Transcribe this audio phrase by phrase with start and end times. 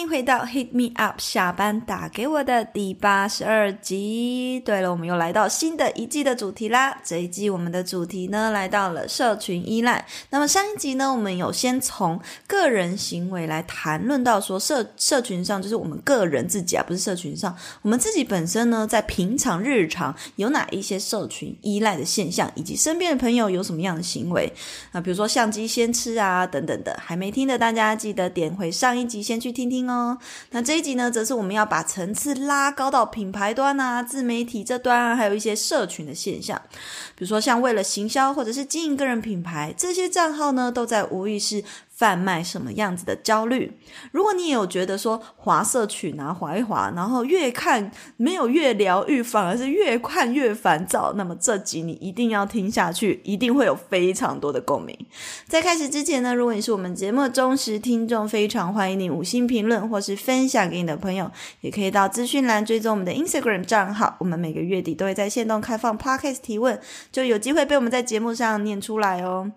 [0.00, 4.60] 迎回到 Hit Me Up 下班打给我的第八十二集。
[4.64, 6.96] 对了，我们又来到新的一季的主题啦。
[7.04, 10.06] 这一季我们的主题呢，来到了社群依赖。
[10.30, 24.50] 那么上一集呢，我们有先从个人行为来谈论到说社社群上，就是我们个人自己啊，不是社群上，我们自己本身呢，在平常日常有哪一些社群依赖的现象，以及身边的朋友有什么样的行为
[24.92, 26.98] 啊，比如说相机先吃啊等等的。
[27.02, 29.89] 还没听的大家记得点回上一集先去听听。
[29.90, 30.16] 哦，
[30.50, 36.60] 那这一集呢，则是我们要把层次拉高到品牌端啊、自媒体这端啊，还有一些社群的现象，
[37.16, 41.64] 比如说像为了行销或者是经营个人品牌，这些账号呢，都在无意识
[42.00, 43.70] 贩卖什么样子的焦虑？
[44.10, 54.96] 如果你也有觉得说滑社群啊，滑一滑，然后越看没有越疗愈，反而是越看越烦躁，那么这集你一定要听下去，一定会有非常多的共鸣。
[55.46, 64.16] 在开始之前呢，如果你是我们节目的忠实听众，非常欢迎你五星评论或是分享给你的朋友，也可以到资讯栏追踪我们的 Instagram 账号。
[64.20, 66.80] 我们每个月底都会在线动开放 Podcast 提问，
[67.12, 69.52] 就有机会被我们在节目上念出来哦。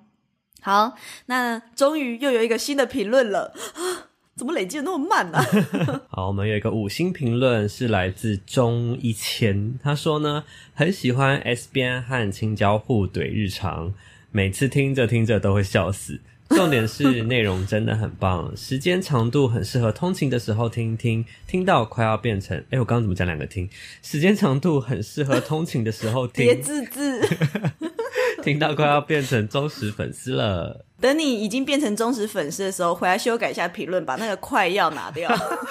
[0.63, 3.53] 好，那终于又有一个新的评论了，
[4.33, 6.01] 怎么累积的那么慢呢、啊？
[6.07, 13.93] 好，我们有一个五星评论是来自钟一千，他说呢，很喜欢 S 边和青椒互怼日常，
[14.31, 16.21] 每次听着听着都会笑死。
[16.49, 22.55] 重点是内容真的很棒，时间长度很适合通勤的时候听听，听到快要变成……
[22.69, 23.67] 哎，我刚刚怎么讲两个听？
[24.03, 27.21] 时间长度很适合通勤的时候听，别字字，
[28.45, 30.85] 听到快要变成忠实粉丝了。
[30.99, 35.29] 等你已经变成忠实粉丝的时候，回来修改一下评论，把那个快要拿掉。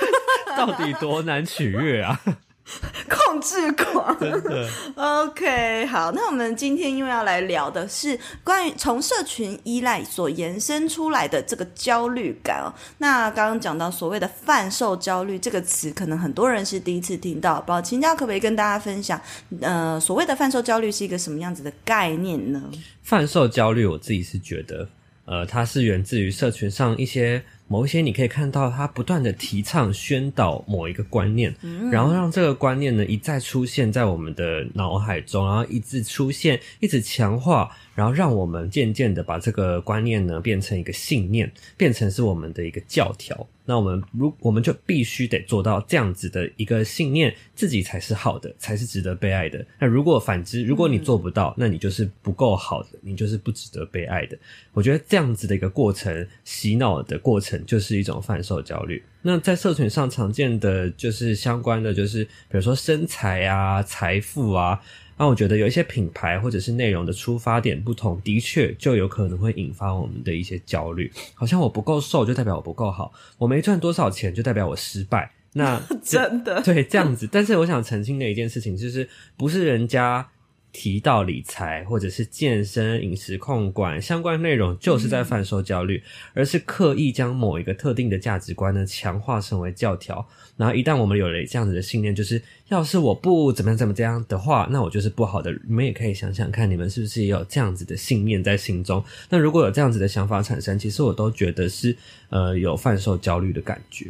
[0.57, 2.21] 到底多难取悦啊！
[3.09, 4.69] 控制狂，真的。
[4.95, 12.73] OK，好，那我们今天因为要来聊的是关于从社群依赖所延伸出来的这个焦虑感哦。
[12.99, 19.21] 那刚刚讲到所谓的贩售焦虑这个词，可能很多人是第一次听到，不知道青椒可不可以跟大家分享？
[19.61, 22.63] 呃，所谓的贩售焦虑是一个什么样子的概念呢？
[23.03, 24.89] 贩售焦虑，我自己是觉得，
[25.25, 27.43] 呃，它是源自于社群上一些。
[27.73, 31.55] 某一些你可以看到，他不断的提倡宣导某一个观念，
[31.91, 37.71] 然后让这个观念呢一再出现在我们的脑海中，然后一直出现，一直强化。
[37.95, 43.47] 然后让我们渐渐的把这个观念呢变成一个信念，变成是我们的一个教条。
[43.65, 49.65] 那我们如我们就必须得做到这样子的一个信念，自己才是好的，才是值得被爱的。
[49.79, 54.37] 那如果反之，如果你做不到，那你就是不够好的，你就是不值得被爱的。
[54.73, 59.01] 我觉得这样子的一个过程，洗脑的过程，就是一种贩售焦虑。
[59.23, 64.81] 那在社群上常见的就是相关的，就是比如说身材啊、财富啊。
[65.17, 71.11] 那我觉得有一些品牌或者是内容的出发点不同，的确就有可能会引发我们的一些焦虑。
[71.35, 75.31] 好像我不够瘦就代表我不够好，我没赚多少钱就代表我失败。
[75.55, 80.29] 那 真的对这样子，但是我想澄清的一件事情就是，不是人家。
[80.73, 86.03] 提到理财或者是健身、饮食控管相关内容，就是在贩售焦虑，
[86.33, 90.27] 而是刻意将某一个特定的价值观呢强化成为教条。
[90.57, 95.53] 然后一旦我们有了这样子的信念，就是要是我不怎么样怎么这样的话，那我就是不好的。
[95.67, 99.05] 你们也可以想想看，你们是不是也有这样子的信念在心中？
[99.29, 101.95] 那如果有这样子的想法产生，其实我都觉得是
[102.31, 104.07] 呃有贩售焦虑的感觉。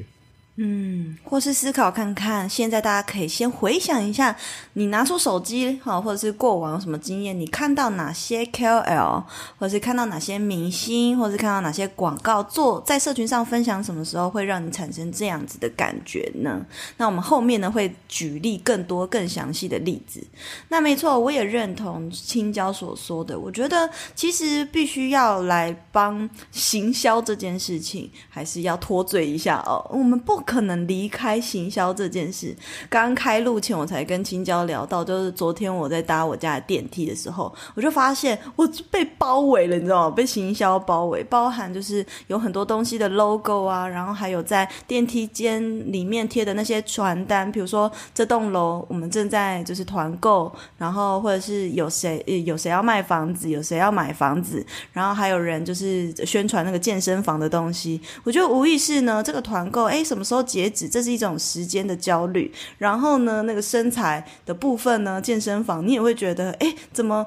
[0.56, 4.36] 嗯，或是思考看看，现在大家可以先回想一下，
[4.74, 9.22] 你拿出手机哈，或者是过往有什么经验，你看到哪些 KOL，
[9.58, 16.60] 或者是看到哪些明星，或者是看到哪些广告做在社群上分享，什么时候会让你产生这样子的感觉呢？
[16.98, 20.22] 那我们后面呢会举例更多更详细的例子。
[20.68, 30.41] 那没错，我也认同青椒所说的，我觉得其实必须要来帮行销这件事情，还是要脱罪一下哦，我们不。
[30.44, 32.54] 可能离开行销这件事。
[32.89, 40.15] 刚开录前，我才跟青椒聊到，就是昨天我在搭我家的电梯的时候，我就发现我被包围了，你知道吗？
[40.15, 58.00] 被行销包围，包含就是有很多东西的 logo 啊，然后还有在电梯间里面贴的那些传单，比如说这栋楼我们正在就是团购，然后或者是有谁有谁要卖房子，有谁要买房子，然后还有人就是宣传那个健身房的东西。
[58.24, 60.31] 我觉得无意识呢，这个团购，哎，什么时候？
[60.32, 62.50] 时候截止，这是一种时间的焦虑。
[62.78, 67.26] 然后呢，那个身材的部分呢，健身房你也会觉得，哎，怎么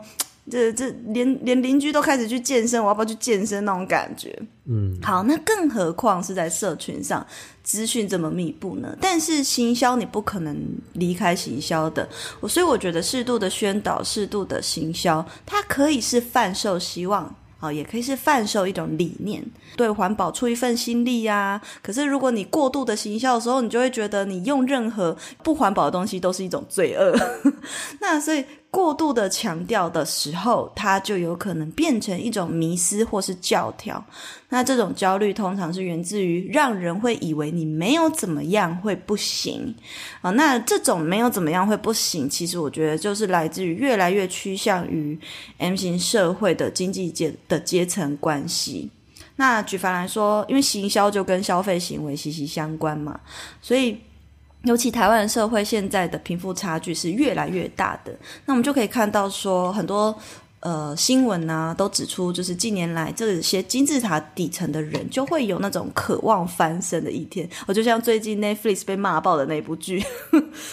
[0.49, 4.35] 这这连连邻居都开始去健身，我要不要去健身那种感觉？
[4.65, 7.25] 嗯，好，那更何况是在社群上，
[7.63, 8.97] 资讯这么密布呢？
[8.99, 10.55] 但是行销你不可能
[10.93, 12.07] 离开行销的，
[12.47, 17.35] 所以我觉得适度的宣导、适度的行销，它可以是贩售希望。
[17.57, 19.43] 好，也可以是贩售一种理念，
[19.75, 21.59] 对环保出一份心力呀。
[21.81, 27.15] 可是如果你过度的行销的时候，你就会觉得你用任何不环保的东西都是一种罪恶。
[28.01, 28.43] 那所以
[28.75, 34.03] 过度的强调的时候，它就有可能变成一种迷思或是教条。
[34.49, 39.73] 那这种焦虑通常是源自于让人会以为你没有怎么样会不行
[40.19, 40.29] 啊。
[40.31, 45.17] 那这种没有怎么样会不行，其实我觉得就是来自于越来越趋向于
[45.57, 48.91] M 型社会的经济阶的阶层关系。
[49.37, 53.17] 那举凡来说，因为行销就跟消费行为息息相关嘛，
[53.61, 53.97] 所以。
[54.65, 58.11] 尤其台湾社会现在的贫富差距是越来越大的，
[58.45, 60.13] 那我们就可以看到说很多
[60.61, 67.47] 呃新闻啊都指出，就是近年来这些金字塔底层的人就会有那种渴望翻身的一天。
[67.67, 70.03] 我就像最近 Netflix 被骂爆的那部剧，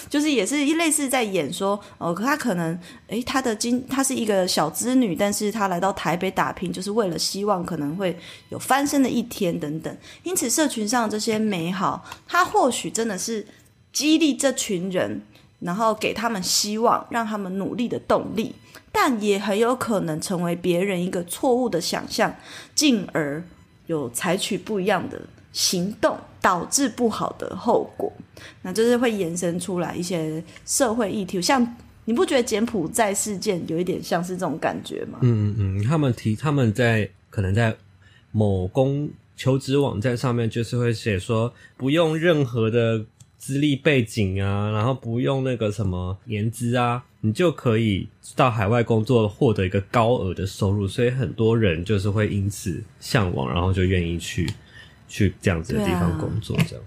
[0.08, 2.78] 就是也是一类似在演说哦，可他可能
[3.08, 8.18] 诶，他的金他是一个小资女，但是他来到台北打拼，就是为了希望可能会
[8.48, 9.94] 有翻身的一天等等。
[10.22, 13.46] 因此，社群上这些美好，它或许真的是。
[13.92, 15.22] 激励这群人，
[15.60, 18.54] 然后给他们希望，让他们努力的动力，
[18.90, 22.34] 但也很有可能成为别人一个错误的想象，
[22.74, 23.42] 进而
[23.86, 25.20] 有采取不一样的
[25.52, 28.12] 行动，导致不好的后果。
[28.62, 35.18] 那就是会延伸出来一些社会议题，像你不觉得柬埔寨事件有一点像是这种感觉吗？
[35.20, 37.76] 嗯嗯嗯，他们提他们在可能在
[38.32, 43.04] 某公求职网站上面，就是会写说不用任何的。
[43.42, 48.06] 资历背景啊，然后不用那个什么年资啊，你就可以
[48.36, 50.86] 到海外工作，获得一个高额的收入。
[50.86, 54.48] 所以很多人就是会因此向往，然后就愿意去
[55.08, 56.56] 去这样子的地方工作。
[56.68, 56.84] 这样，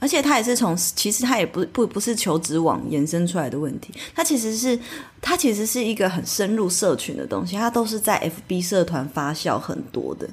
[0.00, 4.78] 而且他也是从，其实他也不不不是求职网延伸出来的问题，他其实是
[5.22, 10.28] 他其实是一个很深入社群的东西，他都是在 FB 社团发酵很多的，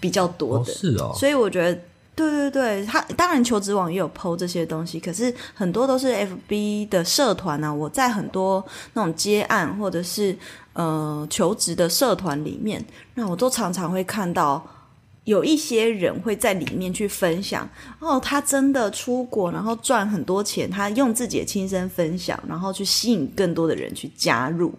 [0.00, 1.78] 比较多的，哦是哦，所以我觉得。
[2.18, 6.12] 对对对，他当然求职网也有 PO 这些东西，可是很多都是
[6.48, 7.72] FB 的社团啊。
[7.72, 10.36] 我在很多那种接案或者是
[10.72, 12.84] 呃求职的社团里面，
[13.14, 14.66] 那我都常常会看到
[15.22, 17.68] 有一些人会在里面去分享
[18.00, 24.74] 哦，他真的出国然后赚很多钱，他用自己的亲身分享，然后去吸引更多的人去加入，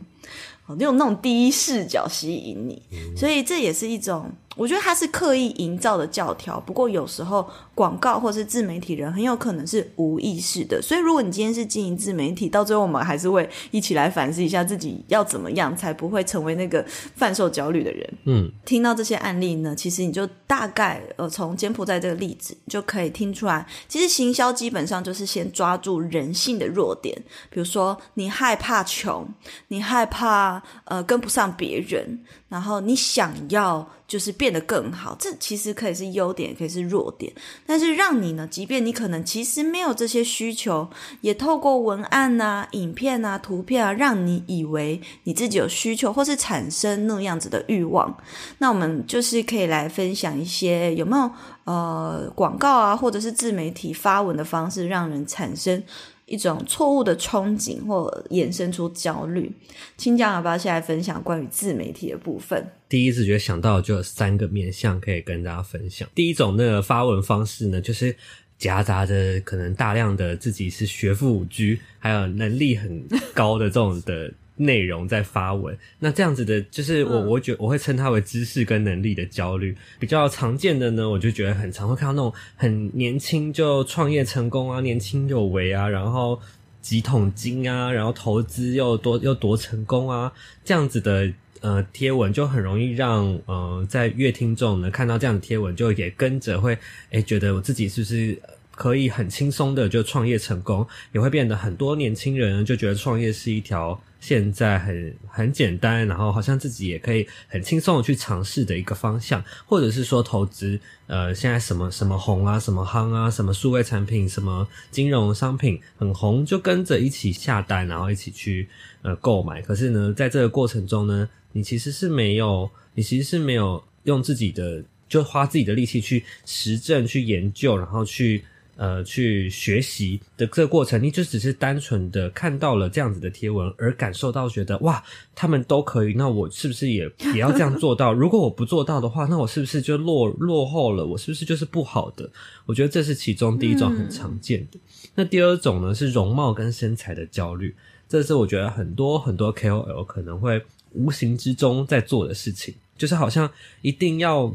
[0.65, 2.81] 哦，用那种第一视角吸引你，
[3.15, 4.29] 所以这也是一种。
[4.59, 16.85] 我觉得他是刻意营造的教条，不过有时候广告或是自媒体人很有可能是无意识的，所以如果你今天是经营自媒体，到最后我们还是会一起来反思一下自己要怎么样才不会成为那个
[17.15, 18.13] 贩售焦虑的人。
[18.25, 27.15] 嗯，听到这些案例呢，其实你就大概呃从柬埔寨这个例子就可以听出来，其实行销基本上就是先抓住人性的弱点，
[27.49, 29.25] 比如说你害怕穷，
[29.69, 33.87] 你害怕呃跟不上别人，然后你想要。
[34.09, 37.31] 就是变得更好，这其实可以是优点，可以是弱点。
[37.63, 40.89] 但是让你呢，即便你可能其实没有这些需求，
[41.21, 48.17] 也透过文案啊、影片啊、图片啊，让你以为你自己有需求，或是产生那样子的欲望。
[48.57, 51.31] 那我们就是可以来分享一些有没有
[51.65, 55.83] 呃广告啊，或者是自媒体发文的方式，让人产生。
[56.29, 59.51] 一种错误的憧憬，或衍生出焦虑。
[59.97, 62.65] 清江要不要先来分享关于自媒体的部分？
[62.87, 66.07] 第一次觉得想到就有三个面向可以跟大家分享。
[66.15, 68.15] 第一种那个发文方式呢，就是
[68.57, 74.31] 夹杂着可能大量的自己是学富五居，还有能力很高的这种的。
[74.61, 79.73] 内容在发文，那这样子的，就是我，我觉我会称它为知识跟能力的焦虑。
[79.97, 86.37] 比较常见的呢，我就觉得很常会看到那种很年轻就创业成功啊，年轻有为啊，然后
[86.81, 90.29] 几桶金啊，然后投资又多又多成功啊，
[90.65, 96.77] 这样子的呃贴文，就很容易让呃在乐听众呢看到这样的贴文，就也跟着会
[97.11, 98.37] 诶觉得我自己是不是
[98.79, 104.01] 可以很轻松的就创业成功，也会变得很多年轻人就觉得创业是一条。
[104.21, 118.67] 现在很很简单，然后好像自己也可以很轻松的去尝试的一个方向，或者是说投资，呃，现在什么什么红啊，什么夯啊，什么数位产品，什么金融商品很红，就跟着一起下单，然后一起去
[119.01, 119.61] 呃购买。
[119.61, 128.43] 可是呢，在这个过程中呢，你其实是没有，你其实是没有用自己的，就花自己的力气去实证、去研究，然后去。
[128.79, 135.03] 呃去学习的这个过程，你就只是单纯的看到了这样子的贴文，而感受到觉得哇，
[135.35, 138.13] 他们都可以，那我是不是也也要这样做到？
[138.13, 141.05] 如果我不做到的话，那我是不是就落落后了？
[141.05, 142.29] 我是不是就是不好的？
[142.65, 144.77] 我觉得这是其中第一种很常见的。
[144.77, 144.81] 嗯、
[145.15, 147.75] 那第二种呢，是容貌跟身材的焦虑，
[148.07, 150.61] 这是我觉得很多很多 KOL 可能会
[150.93, 152.73] 无形之中在做的事情。
[152.97, 153.49] 就是好像
[153.81, 154.53] 一定要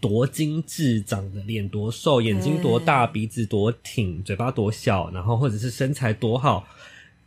[0.00, 6.66] 多精致，长的脸多瘦，眼睛多大，鼻子多挺，嘴巴多小，然后或者是身材多好，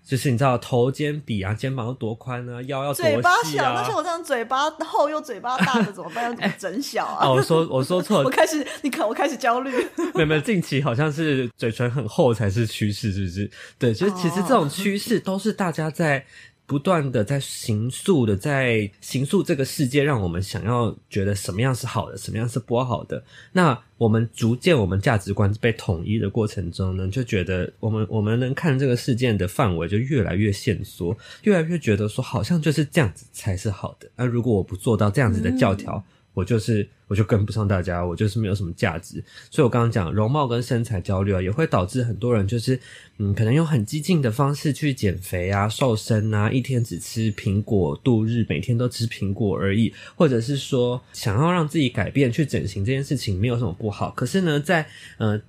[0.05, 3.11] 就是你知道头肩比啊，肩膀要多宽啊，腰要多细啊。
[3.11, 6.25] 嘴巴小，但是我这样嘴巴厚又嘴巴大的怎么办？
[6.25, 7.25] 要怎么整小啊？
[7.27, 9.71] 哦，我说我说错了， 我开始你看我开始焦虑。
[10.15, 13.51] 没有没有，近期好像是嘴唇很厚才是趋势，是不是？
[13.77, 16.25] 对，就是其实这种趋势都是大家在。
[16.69, 23.23] 不断的在形塑的，在形塑这个世界，让我们想要觉得什么样是好的，什么样是不好的。
[23.53, 34.07] 那我们逐渐，我们价值观被统一的过程中呢，就觉得我们我们能看这个事件的范围就越来越限缩，越来越觉得说好像就是这样子才是好的。
[34.15, 39.21] 那如果我不做到这样子的教条，我就是，我就跟不上大家，我就是没有什么价值。
[39.49, 42.79] 所以我刚刚讲容貌跟身材焦虑啊，也会导致很多人就是，
[43.17, 54.11] 嗯，可能用很激进的方式去减肥啊、瘦身啊，一天只吃苹果度日，每天都吃苹果而已，或者是说想要让自己改变去整形这件事情没有什么不好。
[54.11, 55.41] 可是呢，在呃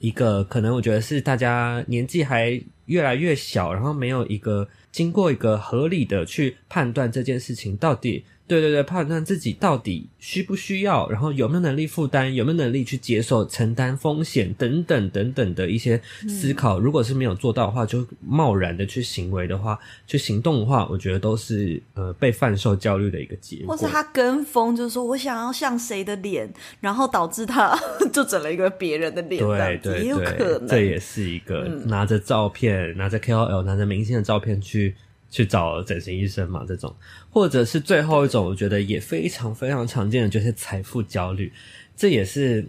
[0.00, 8.24] 一个可能我觉得是大家年纪还越来越小，然后没有一个经过一个合理的去判断这件事情到底。
[8.46, 15.98] 对对对，判断自己到底需不需要，然后有没有能力负担，有没有能力去接受、承担风险等等等等的一些
[16.28, 16.78] 思考。
[16.78, 23.74] 嗯、如果是没有做到的话，就贸然的去行为的话，去行动的话，我觉得都是呃被贩售焦虑的一个结果。
[23.74, 27.74] 或是他跟风，就是说我想要像谁的脸，然后导致他
[28.12, 30.68] 就整了一个别人的脸，对对对，也有可能。
[30.68, 34.94] 这也是一个拿着照片、嗯、拿着 KOL、拿着明星的照片去。
[35.34, 36.94] 去找整形医生嘛，这种，
[37.28, 41.52] 或者是最后一种，我觉得也非常非常常见的，就是财富焦虑。
[41.96, 42.64] 这也是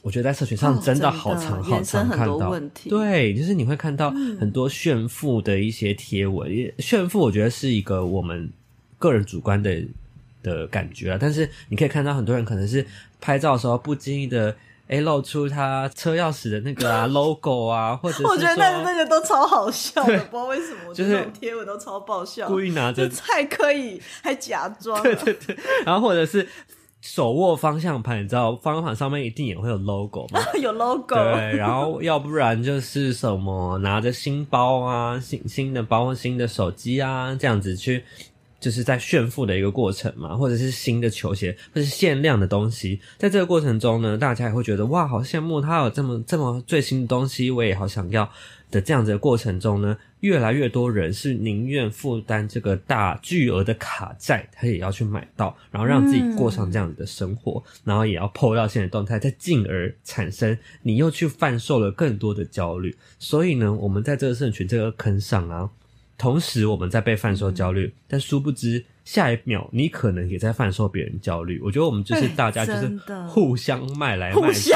[0.00, 2.58] 我觉得在社群上真的好常好常看到。
[2.88, 6.50] 对，就是你会看到很多炫富的一些贴文。
[6.50, 8.50] 嗯、炫富，我觉得是一个我们
[8.98, 9.84] 个人主观的
[10.42, 11.18] 的感觉啊。
[11.20, 12.86] 但是你可以看到很多人可能是
[13.20, 14.56] 拍照的时候不经意的。
[14.88, 26.46] 哎，露出他车钥匙的那个啊 logo 啊，或者是我觉得那那个都超好笑的，不知道为什么， 就是贴文都超爆笑，故意拿着菜可以还假装，对对对，然后或者是
[27.00, 30.40] 手握方向盘，你知道方向盘上面一定也会有 logo 吗？
[30.60, 38.04] 有 logo，对，然后要不然就是什么拿着新包啊，新新的包、新的手机啊，这样子去。
[38.66, 48.28] 就是在炫富的一个过程嘛，或者是新的球鞋，或者是限量的东西，在这个过程中呢，大家也会觉得哇，好羡慕他有这么这么最新的东西，我也好想要
[48.72, 48.80] 的。
[48.80, 62.96] 这样子的过程中呢，越来越多人是宁愿负担这个大巨额的卡债，他也要去买到，然后让自己过上这样子的生活，嗯、然后也要 po 到现在动态，再进而产生你又去贩售了更多的焦虑。
[63.20, 65.70] 所以呢，我们在这个社群这个坑上啊。
[66.18, 71.60] 同时，我们在被贩售焦虑，嗯、但殊不知，下一秒你可能也在贩售别人焦虑。
[71.62, 74.72] 我觉得我们就是大家就是互相卖来卖去。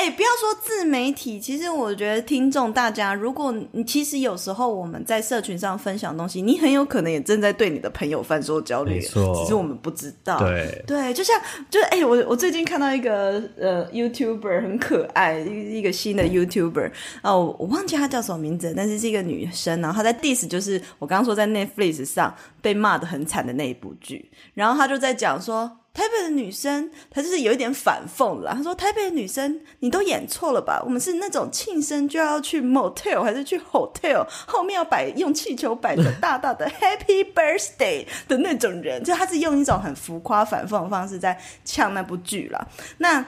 [0.00, 10.38] 哎、欸，不要说自媒体，其实我觉得听众大家，如果你其实有时候我们在社群上分享东西，你很有可能也正在对你的朋友贩售焦虑，只是我们不知道。
[10.38, 11.38] 对对，就像
[11.68, 16.90] 就是哎、欸，我我最近看到一个呃 YouTuber 很可爱，一一个新的 YouTuber
[17.22, 25.70] 哦，我忘记他叫什么名字，但是是一个女生，然后她在 diss 就是我刚刚说在 Netflix 上被骂的很惨的那一部剧，然后她就在讲说。
[25.92, 28.54] 台北的女生，她就是有一点反讽了。
[28.54, 30.80] 她说：“台北的女生，你都演错了吧？
[30.84, 42.68] 我们是那种庆生就要去 motel 还是去 hotel，后面要摆用气球摆着大大的 Happy Birthday 的那种人。”就她是用一种很浮夸反讽的方式在呛那部剧了。
[42.98, 43.24] 那。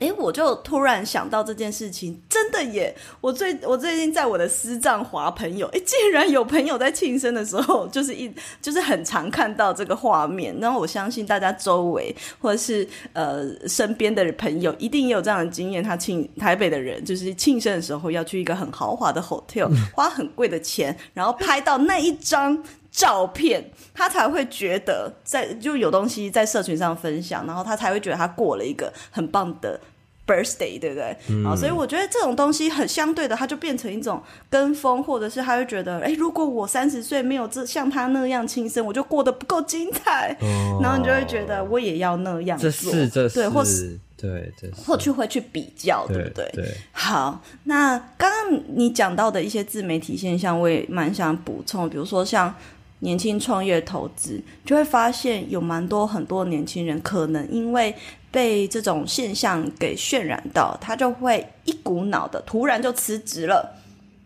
[0.00, 2.94] 哎，我就突然想到这件事情，真的耶！
[3.20, 10.54] 我最我最近在我的私藏滑朋友，哎，竟然有朋友在庆生的时候， 就是一就是很常看到这个画面。
[10.60, 15.82] 然后我相信大家周围或者是呃身边的朋友，一定也有这样的经验。
[15.82, 22.60] 他庆台北的人，就是庆生的时候要去一个很豪华的 hotel，花很贵的钱，然后拍到那一张
[22.94, 29.80] 照片，他才会觉得在就有东西在社群上分享，然后他才会觉得他过了一个很棒的
[30.24, 31.16] birthday，对不对？
[31.28, 40.36] 嗯、啊，所以我觉得这种东西很相对的，他就变成一种跟风，或者是他会觉得，哎，如果我三十岁没有这像他那样轻生，我就过得不够精彩。
[40.40, 46.50] 哦、然后你就会觉得我也要那样做，这是这是对，或是对，这是或去会去比较，对，对不对？
[46.54, 46.74] 对。
[46.92, 52.54] 好，那刚刚你讲到的一些自媒体现象，我也蛮想补充，比如说像
[53.04, 57.94] 年轻创业投资，就会发现有蛮多很多年轻人可能因为。
[58.34, 63.64] 被这种现象给渲染到，他就会一股脑的突然就辞职了。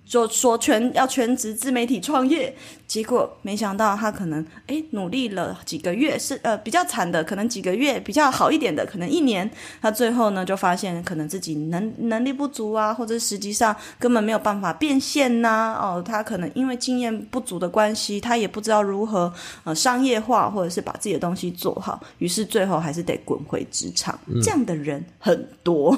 [0.09, 2.55] 就说全要全职自媒体创业，
[2.87, 9.49] 结果没想到他可能诶努力了几个月是呃比较惨的，可能几个月比较好一点的，可能一年，
[9.83, 19.31] 他最后呢就发现可能自己能能力不足啊，或者实际上根本没有办法变现呐、啊，哦，他可能因为经验不足的关系，他也不知道如何
[19.65, 25.95] 呃商业化或者是把自己的东西做好，于是最后还是得滚回职场，嗯、这样的人很多。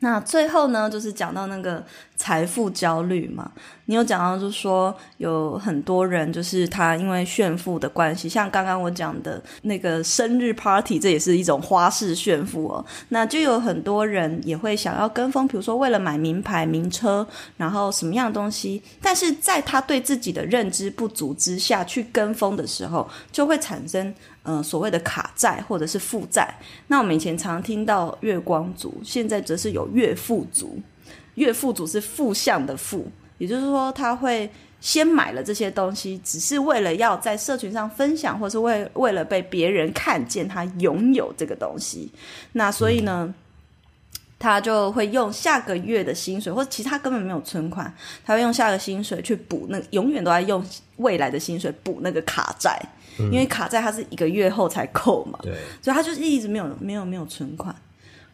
[0.00, 1.84] 那最后呢，就是讲到那个
[2.16, 3.50] 财富焦虑嘛。
[3.84, 12.84] 你有讲到，就是说有很多人，就是他因为炫富的关系，像刚刚我讲的那个生日 party，这也是一种花式炫富哦。
[13.08, 17.26] 那就有很多人也会想要跟风，比如说为了买名牌名车，
[17.56, 24.14] 然后什么样的东西，但是在他对自己的认知不足之下去跟风的时候，就会产生。
[24.42, 26.54] 呃，所谓的卡债或者是负债，
[26.86, 30.80] 那我们以前常听到月光族，现在则是有月富族。
[31.34, 33.06] 月富族是负向的负，
[33.38, 42.10] 也就是说他会先买了这些东西，只是为了要在社群上分享，或是为为了被别人看见他拥有这个东西。
[42.52, 43.32] 那所以呢，
[44.38, 47.94] 他就会用下个月的薪水，或者其他根本没有存款，
[48.24, 50.62] 他会用下个薪水去补那，永远都在用
[50.96, 52.78] 未来的薪水补那个卡债。
[53.18, 57.74] 因为卡债它是一个月后才扣嘛，对，所以他就是一直没有没有没有存款。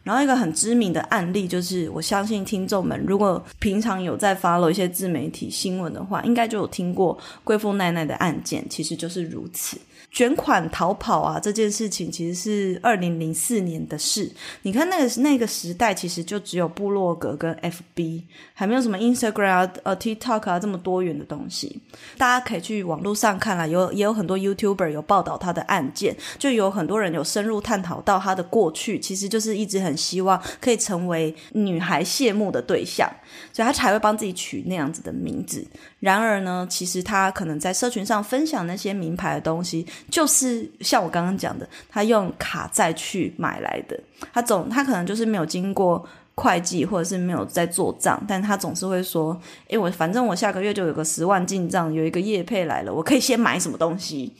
[0.07, 9.77] 然后一个很知名的案例就是，我相信听众们如果平常有在 follow 一些自媒体新闻的话，应该就有听过贵妇奈奈的案件，其实就是如此。
[10.13, 14.31] 卷款逃跑啊，这件事情其实是二零零四年的事。
[14.63, 18.23] 你看那个那个时代，其实就只有部落格跟 FB，
[18.55, 21.83] 还没有什么 Instagram 啊、呃 TikTok 啊这么多元的东西。
[22.17, 33.11] 大家可以去网络上看啦，有也有很多 YouTuber 有报道他的案件，就有很多人有深入探讨到他的过去，其实就是一直很希望可以成为女孩羡慕的对象，
[33.53, 35.67] 所以他才会帮自己取那样子的名字。
[36.01, 39.87] 然而呢，其实他可能在社群上分享那些名牌的东西。
[40.11, 43.99] 就是像我刚刚讲的，他用卡债去买来的，
[44.33, 54.33] 他总他可能就是没有经过会计，或者是没有在做账，但他总是会说：“诶，我反正我下个月就有个十万进账，有一个业配来了，我可以先买什么东西。”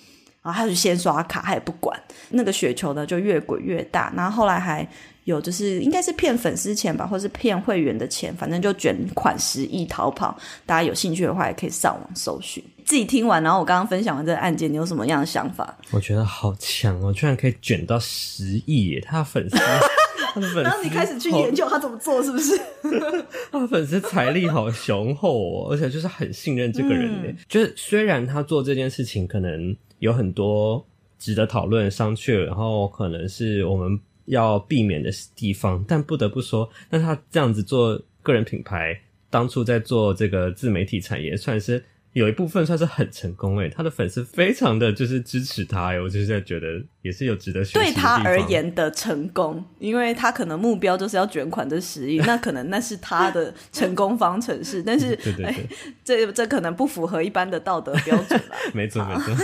[0.43, 4.13] 然后他就先刷卡，他也不管那个雪球呢，就越滚越大。
[4.17, 4.87] 然后后来还
[5.27, 10.39] 有就是应该是骗粉丝钱吧，或是骗会员的钱，反正就卷款十亿逃跑。
[10.65, 12.63] 大家有兴趣的话，也可以上网搜寻。
[12.85, 15.77] 自己听完，然后我刚刚分享完这个案件，你有什么样的想法？
[15.91, 19.01] 我觉得好强哦，居然可以卷到十亿耶！
[19.01, 22.57] 他的粉丝，他的粉丝，然后你开始去研究他怎么做，是不是？
[23.51, 27.35] 他的粉丝财力好雄厚哦，而且就是很信任这个人耶。
[27.37, 30.87] 嗯、就是虽然他做这件事情可能有很多
[31.19, 41.85] 值得讨论、商榷，然后可能是我们要避免的地方，但不得不说，那他这样子做个人品牌，当初在做这个自媒体产业，算是。
[42.13, 47.75] 有一部分算是很成功诶，他的粉丝非常的就是支持他诶，我就是在觉得也是有值得学习。
[47.75, 55.69] 对他而言的成功，因为他可能目标就是要卷款这十亿， 那可能那是他的成功方程式，但是对对对，
[56.03, 58.57] 这这可能不符合一般的道德标准吧？
[58.73, 59.35] 没错没错。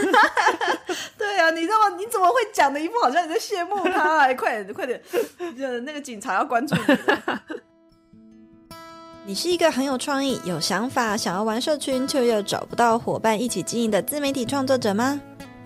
[1.42, 1.96] 对啊，你知道吗？
[1.98, 4.20] 你怎么会讲的一副好像你在羡慕他？
[4.20, 5.02] 哎，快点快点，
[5.84, 6.82] 那个警察要关注你。
[9.26, 15.20] 你是一个很有创意、有想法、想要玩社群却又找不到伙伴一起经营的自媒体创作者吗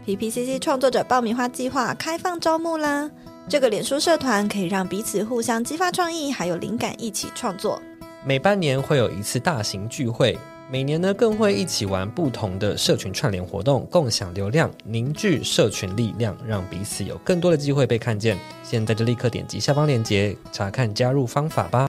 [0.06, 3.10] ？PPCC 创作者爆米花计划开放招募啦！
[3.48, 7.82] 这个脸书社团可以让彼此互相激发创意，还有灵感，一起创作。
[8.24, 18.37] 每半年会有一次大型聚会，每年呢更会一起玩不同的社群串联活动，共享流量，凝聚社群力量，让彼此有更多的机会被看见。
[18.64, 21.88] 现在就立刻点击下方链接，查看加入方法吧。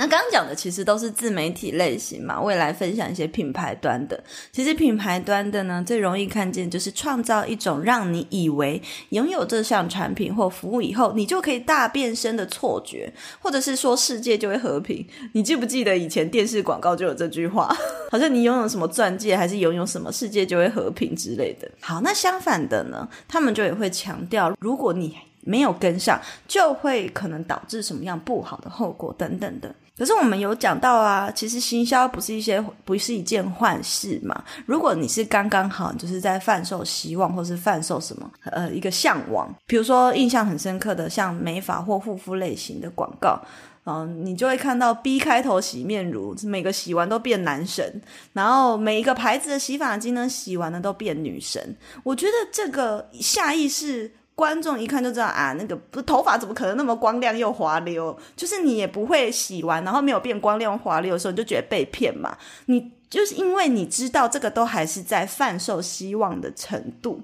[0.00, 4.18] 那刚刚讲的其实都是自媒体类型嘛，未来分享一些品牌端的。
[4.50, 15.06] 其实品牌端的呢，最容易看见就是创造一种让你以为拥有这项产品或服务以后，你就可以大变身的错觉，或者是说世界就会和平。
[15.32, 17.70] 你记不记得以前电视广告就有这句话？
[18.10, 21.70] 好像你拥有什么钻戒，还是拥有什么，世界就会和平之类的。
[21.82, 29.74] 好，那相反的呢，他们就也会强调，如果你没有跟上，就会可能导致什么样不好的后果等等的。
[30.00, 34.42] 可是我们有讲到啊，其实行销不是一些不是一件坏事嘛。
[34.64, 43.38] 如果你是刚刚好就是在贩售希望，或是贩售什么呃一个向往，比如说印象很深刻的像美发或护肤类型的广告，
[43.84, 48.00] 嗯，你就会看到 B 开头洗面乳，每个洗完都变男神，
[48.32, 51.76] 然后每一个牌子的洗发精呢，洗完了都变女神。
[52.02, 54.10] 我觉得这个下意识。
[54.40, 58.18] 观众一看就知道啊，那个不头发怎么可能那么光亮又滑溜？
[58.34, 62.38] 就是你也不会洗完，然后没有变光亮滑溜的时候，你就觉得被骗嘛。
[62.64, 67.20] 你就是因为你知道这个都还是在贩售希望的程度，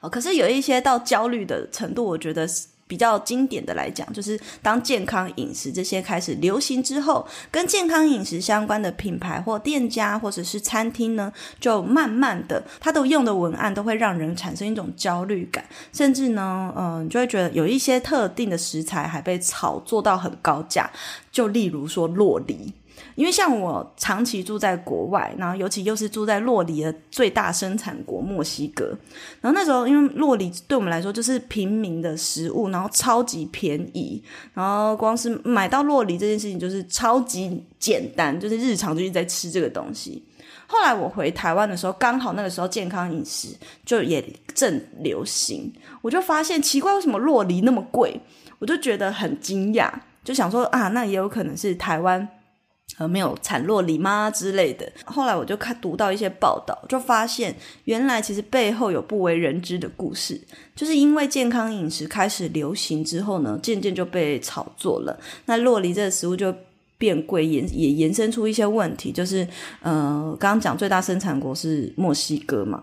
[0.00, 2.46] 哦，可是有一些到焦虑的程度，我觉得。
[2.88, 20.90] 比较经典的来讲，就是当健康饮食这些开始流行之后，跟健康饮食相关的品牌或店家或者是餐厅呢，就慢慢的，它都用的文案都会让人产生一种焦虑感，甚至呢，嗯，就会觉得有一些特定的食材还被炒作到很高价，
[21.30, 22.72] 就例如说洛梨。
[23.14, 28.96] 因为像我长期住在国外，然后尤其又是住在洛梨的最大生产国墨西哥，
[29.40, 34.22] 然后那时候因为洛梨对我们来说就是平民的食物，然后超级便宜，
[34.54, 40.22] 然后光是买到洛梨这件事情就是超级简单，就是日常就一直在吃这个东西。
[40.66, 43.48] 后来我回台湾的时候，刚好那个时候健康饮食
[43.86, 44.22] 就也
[44.54, 48.20] 正流行，我就发现奇怪，为什么洛梨那么贵？
[48.58, 49.90] 我就觉得很惊讶，
[50.22, 52.28] 就想说啊，那也有可能是台湾。
[52.98, 54.90] 呃，没有产酪梨吗之类的？
[55.04, 60.40] 后来我就看读到一些报道，就发现原来其实背后有不为人知的故事，
[60.74, 65.18] 就是因为健康饮食开始流行之后呢，渐渐就被炒作了。
[65.46, 66.52] 那洛梨这个食物就
[66.98, 69.46] 变贵，延也延伸出一些问题，就是
[69.80, 72.82] 呃，刚刚讲最大生产国是墨西哥嘛。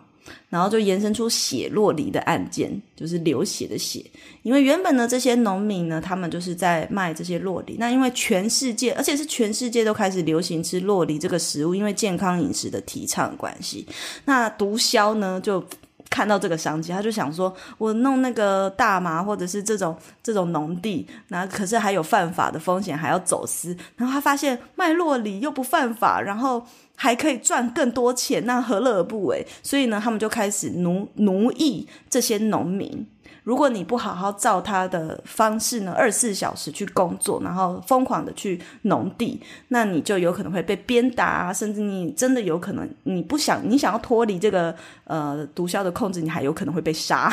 [0.50, 4.04] 然后就延伸出血洛梨的案件，就是流血的血。
[4.44, 7.76] 因为原本呢，这些农民呢，他们就是在卖这些洛梨。
[7.80, 13.88] 那因为全世界，而且是全世界都开始流行吃洛梨这个食物，因为健康饮食的提倡关系。
[14.26, 15.64] 那毒枭呢，就
[16.10, 23.76] 看到这个商机，他就想说，我弄那个大麻或者是这种这种农地，那可是还有犯法的风险，还要走私。
[23.96, 26.66] 然后他发现卖洛梨又不犯法，然后。
[26.96, 29.46] 还可以赚更多钱，那何乐而不为？
[29.62, 33.08] 所以呢，他们就开始奴奴役这些农民。
[33.44, 47.32] 如果你不好好照他的方式呢，二十四小时去工作，然后疯狂的去农地，那你就有可能会被鞭打啊，甚至你真的有可能，你不想你想要脱离这个呃毒枭的控制，你还有可能会被杀。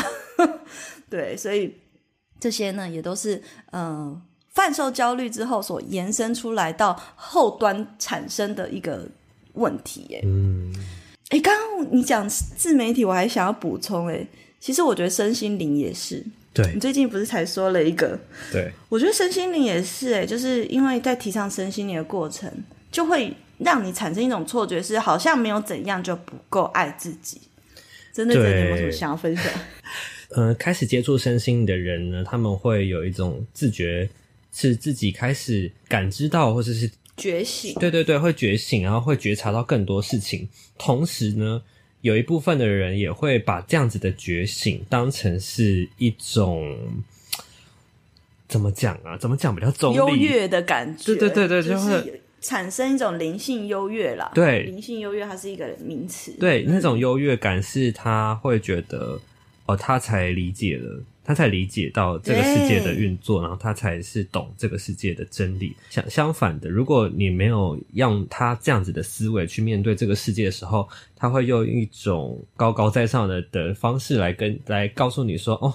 [1.08, 1.74] 对，所以
[2.38, 4.20] 这些呢，也都是呃
[4.50, 9.08] 贩售焦虑之后所延伸出来到后端产生的一个。
[9.54, 10.72] 问题耶，嗯，
[11.28, 14.26] 哎，刚刚你讲自媒体，我还想要补充，哎，
[14.58, 18.18] 其实我觉得身心灵也是，对，你最近不是才说了一个，
[18.50, 22.50] 对，我觉得身心灵也是，哎，就是因为在提倡身心灵的过程，
[22.90, 27.40] 就会让你产生一种错觉，是好像没有怎样就不够爱自己，
[28.12, 29.44] 真的，真的有没有什么想要分享？
[30.34, 34.08] 呃，开始接触身心的人呢，他们会有一种自觉，
[34.50, 36.90] 是自己开始感知到，或者是。
[37.22, 40.48] 觉醒，对对对，会觉醒，然后会觉察到更多事情。
[40.76, 41.62] 同时呢，
[42.00, 46.76] 有一部分的人也会把这样子的觉醒当成是一种
[48.48, 49.16] 怎么讲啊？
[49.16, 49.96] 怎么讲比较中立？
[49.96, 51.14] 优越的感觉。
[51.14, 54.32] 对对对对，就是产生一种灵性优越啦。
[54.34, 56.32] 对，灵性优越它是一个名词。
[56.40, 59.20] 对，那种优越感是他会觉得
[59.66, 61.00] 哦，他才理解了。
[61.24, 65.74] 他才理解到这个世界的运作，然后他才是懂这个世界的真理。
[65.88, 75.72] 相相反的，如果你没有让他这样子的思维去面对这个世界的时候，他会用一种高高在上的的方式来跟来告诉你说：“哦，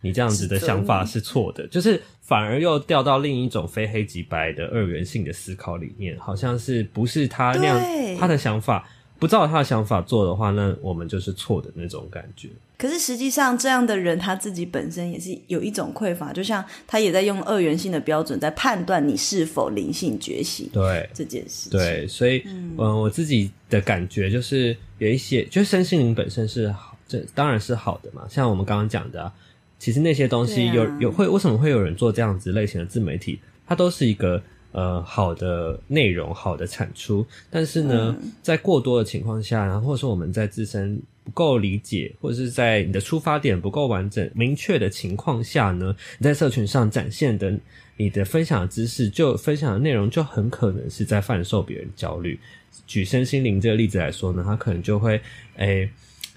[0.00, 8.86] 你这样子的想法是错的。”就是反而又掉到另一种非黑即白的二元性的思考里面，好像是不是他那样他的想法。
[9.22, 12.48] 不照他的想法做的话，那我们就是错的那种感觉。
[12.76, 20.68] 可是实际上，这样的人他自己本身也是有一种匮乏，就像他也在用二元性的标准在判断你是否灵性觉醒。
[20.72, 28.26] 对这件事，对，所以嗯、呃，我自己的感觉就是有一些，就是身心灵本身是好，这当然是好的嘛。
[28.28, 29.32] 像我们刚刚讲的、啊，
[29.78, 33.38] 其实那些东西有、啊、有会为什么会有人做这样子类型的自媒体？
[33.68, 34.42] 它都是一个。
[34.72, 47.56] 呃，好的内容，好的产出，但是呢，嗯、在过多的情况下，然后或者说我们在自身不够理解，或者是在你的出发点不够完整、明确的情况下呢，你在社群上展现的
[47.96, 52.40] 你的分享的知识，就分享的内容，就很可能是在贩售别人焦虑。
[52.86, 55.20] 举身心灵这个例子来说呢，他可能就会
[55.56, 55.90] 诶、欸、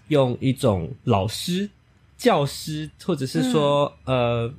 [0.10, 1.68] 用一种老师
[2.18, 4.54] 教师，或者是说、嗯、呃，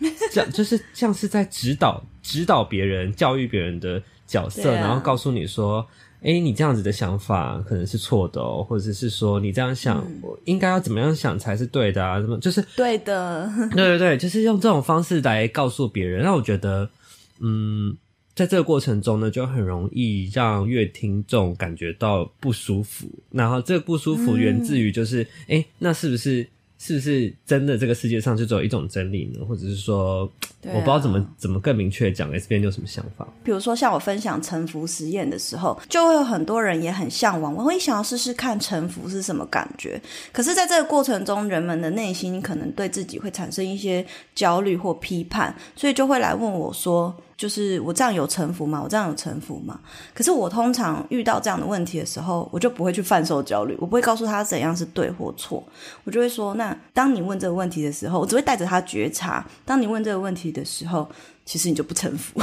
[0.32, 5.86] 这样就是像是在指导指导别人、教育别人的角色，啊、然后告诉你说。
[6.22, 12.20] 哎，你这样子的想法可能是错的哦，或者是说你这样想，嗯、我应该要怎么样想才是对的啊？
[12.20, 16.22] 什么就是对的， 对对对，就是用这种方式来告诉别人。
[16.22, 16.90] 那我觉得，
[17.38, 17.96] 嗯，
[18.34, 23.08] 在这个过程中呢，就很容易让乐听众感觉到不舒服。
[23.30, 26.46] 然后这个不舒服源自于就是，哎、嗯，那是不是？
[26.82, 27.76] 是不是真的？
[27.76, 29.44] 这个世界上就只有一种真理呢？
[29.46, 30.24] 或者是说，
[30.64, 33.28] 啊、我不知道怎么怎么更明确讲？S 编你有什么想法？
[33.44, 40.00] 比如说，像我分享沉浮实验的时候，就会有很多人也很向往，我会想要试试看沉浮是什么感觉。
[40.32, 44.02] 可是，在这个过程中，人们的内心可能对自己会产生一些
[44.34, 47.14] 焦虑或批判，所以就会来问我说。
[47.40, 48.82] 就是我这样有臣服吗？
[48.84, 49.80] 我这样有臣服吗？
[50.12, 55.64] 可是我通常遇到这样的问题的时候，我就不会去贩售焦虑，我不会告诉他怎样是对或错，
[56.04, 59.42] 我就会说：那当你问这个问题的时候，我只会带着他觉察。
[59.64, 61.08] 当你问这个问题的时候，
[61.46, 62.38] 其实你就不臣服。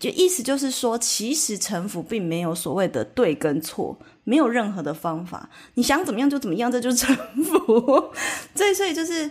[0.00, 3.94] 就意思就是说，其实臣服并没有所谓的对跟错，
[4.24, 8.10] 没有任何的方法，你想怎么样就怎么样，这就是臣服。
[8.56, 9.30] 所以，所以就是。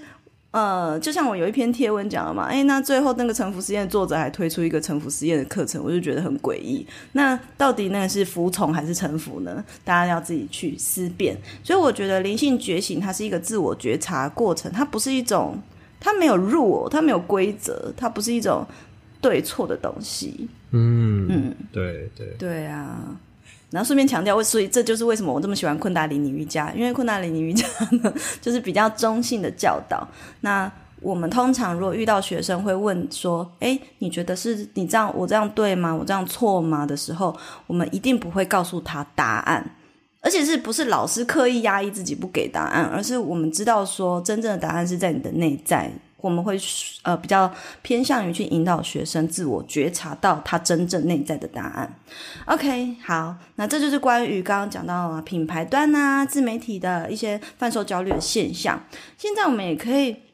[0.51, 6.87] 呃，就像我有一篇贴文讲了嘛，诶，那最后那个臣服实验作者还推出一个臣服实验的课程，我就觉得很诡异。
[7.11, 9.63] 那到底那个是服从还是臣服呢？
[9.83, 11.37] 大家要自己去思辨。
[11.63, 15.61] 所以我觉得灵性觉醒它是一个自我觉察过程，它不是一种，
[15.99, 18.65] 它没有 rule，它没有规则，它不是一种
[19.21, 20.47] 对错的东西。
[20.71, 22.97] 嗯嗯，对对对啊。
[23.69, 27.67] 然后顺便强调，为所以这就是为什么我这么喜欢昆达里尼瑜伽，因为昆达里尼瑜伽
[28.01, 30.07] 呢，就是比较中性的教导。
[30.41, 35.93] 那我们通常如果遇到学生会问说：“诶，你觉得是你这样，我这样对吗？
[35.93, 37.35] 我这样错吗？”的时候，
[37.67, 39.75] 我们一定不会告诉他答案，
[40.21, 45.91] 而且是不是老师刻意压抑自己不给答案，而是我们知道说，真正的答案是在你的内在。
[46.17, 46.59] 我们会
[47.03, 47.51] 呃比较
[47.81, 51.95] 偏向于去引导学生自我觉察到他真正内在的答案。
[52.45, 58.83] OK，好，那这就是关于刚刚讲到啊品牌端啊自媒体的一些贩售焦虑的现象。
[59.17, 60.26] 现在我们也可以。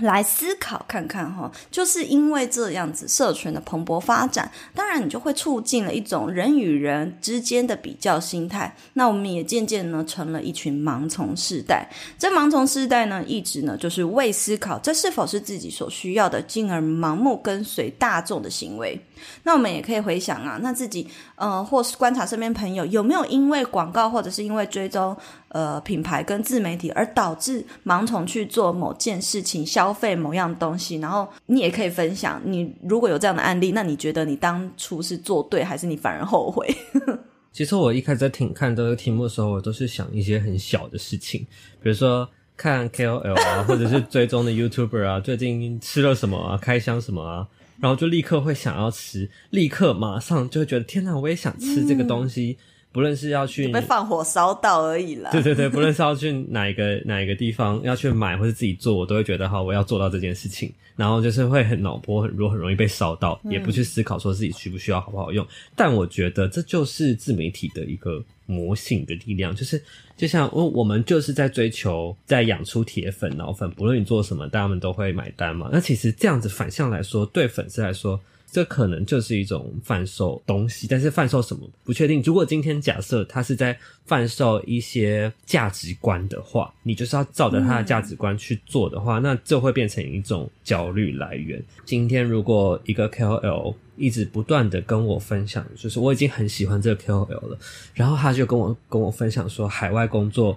[0.00, 8.74] 来思考看看哈，就是因为这样子，社群的蓬勃发展，当然你就会促进了一种人与人之间的比较心态。
[8.94, 11.88] 那我们也渐渐呢成了一群盲从世代。
[12.18, 19.00] 这盲从世代呢，一直呢就是未思考这是否是自己所需要的，进而盲目跟随大众的行为。
[19.42, 25.16] 那我们也可以回想啊，那自己呃，或是观察身边朋友有没有因为广告或者是因为追踪
[25.48, 30.96] 呃品牌跟自媒体而导致盲从去做某件事情，消费某样东西。
[30.96, 36.68] 然后你也可以分享，你如果有这样的案例，那你觉得你当初是做对，还是你反而后悔？
[37.52, 41.40] 其实我一开始在听看这个题目的时候，我都是想一些很小的事情，
[41.82, 47.48] 比如说看 KOL 啊， 或者是追踪的 YouTuber 啊，最近吃了什么啊，开箱什么啊。
[47.80, 52.58] 然后就立刻会想要吃，立刻马上就会觉得天哪，我也想吃这个东西。
[52.58, 55.30] 嗯、不论是要去被放火烧到而已啦。
[55.30, 60.72] 对对对，不论是要去哪一个 哪一个地方要去买或者自己做，我都会觉得哈，我要做到这件事情。
[60.96, 65.44] 然后就是会很脑波很弱，很容易被烧到，也不去思考说自己需不需要，好不好用。
[65.44, 69.80] 嗯、但我觉得这就是自媒体的一个魔性的力量，就是。
[70.16, 75.70] 就像我我们就是在追求，在养出铁粉、脑粉，不论你做什么，大家们都会买单嘛。
[75.72, 80.86] 那其实这样子反向来说，对粉丝来说，这可能就是一种贩售东西。
[80.88, 82.22] 但是贩售什么不确定。
[82.24, 91.62] 如果今天假设他是在贩售一些价值观的话，你就是要照着他的价值观去做的话，嗯、那这会变成一种焦虑来源。
[91.84, 93.74] 今天如果一个 KOL。
[94.00, 97.58] 一直不断的跟我分享，就是我已经很喜欢这个 KOL 了，
[97.94, 100.52] 然后他就跟我跟我分享说，海外工作，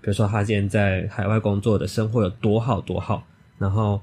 [0.00, 3.26] 比如说他现在在海外工作的生活有多好多好，
[3.58, 4.00] 然后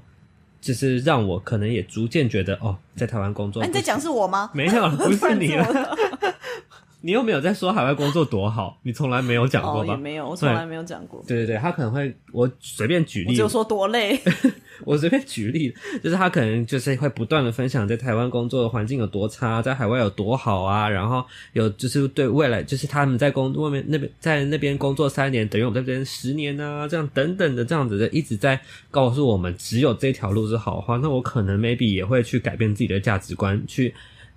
[0.62, 4.48] 就是让我可能也逐渐觉得，哦，在台湾工作，你在讲是我吗？
[4.54, 5.66] 没有，不是你了。
[7.04, 9.92] 你又没有在说海外工作多好，你从来没有讲过吧？
[9.92, 11.22] 哦，也没有，我从来没有讲过。
[11.26, 14.18] 对对对，他可能会，我随便举例，就说多累。
[14.86, 28.60] 我随便举例，就是他可能就是会不断的分享在台湾工作的环境有多差，在海外有多好啊，然后有就是对未来，就是他们在工作外面那边在那边工作三年，等于我们在这边十年啊，这样等等的这样子的，一直在
[28.90, 33.92] 告诉我们，只有这条路是好的话，那我可能 maybe 也会去改变自己的价值观，去。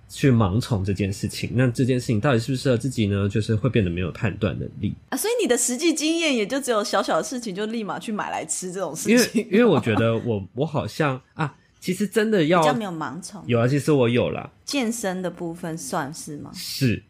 [0.08, 3.28] 去盲从这件事情，那这件事情到底适不适合自己呢？
[3.28, 5.16] 就是会变得没有判断能力啊。
[5.16, 9.42] 所以你的实际经验也就只有小小的事情就立马去买来吃这种事情。
[9.42, 13.42] 因为因为我觉得我我好像啊，其实真的要比较没有盲从。
[13.46, 14.50] 有啊，其实我有啦。
[14.64, 16.50] 健身的部分算是吗？
[16.54, 17.02] 是，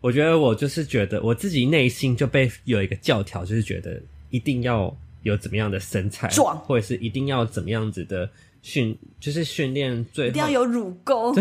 [0.00, 8.30] 我觉得我就是觉得我自己内心就被有一个教条，就是觉得一定要有怎么样的身材，壮或者是一定要怎么样子的
[8.64, 11.32] 训，就是训练最一定要 有乳沟。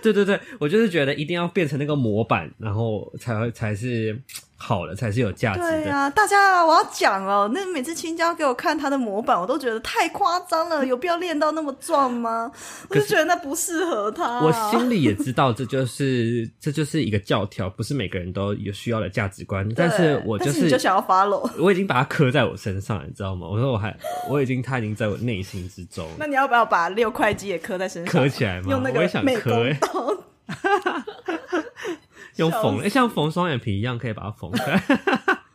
[0.00, 4.18] 对 对对，我就是觉得一定要变成那个模板，然后才会才是。
[4.58, 5.70] 好了才是有价值的。
[5.70, 12.50] 对呀、啊，大家我要讲哦，那每次青椒给我看他的模板，我都觉得太夸张了， 有必要练到那么壮吗？
[12.88, 14.40] 我就觉得那不适合他、啊。
[14.42, 19.68] 我心里也知道，这就是这就是一个教条，不是每个人都有需要的价值观。
[19.76, 23.46] 但是我就是，是就想要 follow，我已经把它刻在我身上，你知道吗？
[23.46, 23.94] 我说我还
[24.30, 26.08] 我已经他已经在我内心之中。
[26.18, 28.12] 那你要不要把六块肌也刻在身上？
[28.12, 28.68] 刻起来吗？
[28.70, 30.16] 用那个美工刀。
[32.36, 34.76] 用缝，像缝双眼皮一样，可以把它缝开。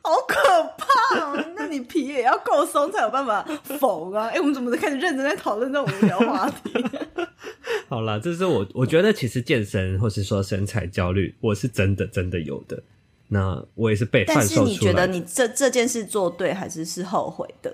[0.04, 0.36] 好可
[0.78, 1.46] 怕、喔！
[1.56, 4.26] 那你皮也要够松才有办法缝啊！
[4.26, 6.72] 哎、欸，我们怎么开始认真在讨论这种无聊话题？
[7.88, 12.82] 好了，这是我我觉得，其实健身或是说身材焦虑，我是真的真的有的。
[13.28, 14.26] 那我也是被。
[14.26, 17.74] 但是你觉得你这这件事做对，还是是后悔的？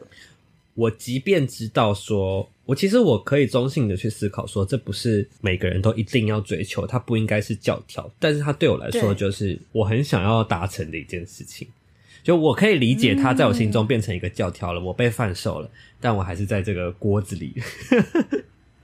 [0.76, 2.50] 我即便知道说。
[2.67, 11.67] 我其实我可以中性的去思考，说这不是每个人都一定要追求，它不应该是教条，但是它对我来说就是我很想要达成的一件事情。
[12.23, 15.69] 就我可以理解它在我心中变成一个教条了，嗯、我被贩售了，
[16.01, 17.56] 但我还是在这个锅子里。